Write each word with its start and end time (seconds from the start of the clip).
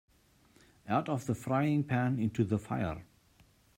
Out 0.89 1.09
of 1.09 1.27
the 1.27 1.35
frying-pan 1.35 2.17
into 2.17 2.43
the 2.43 2.57
fire. 2.57 3.03